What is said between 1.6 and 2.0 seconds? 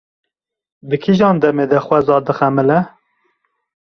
de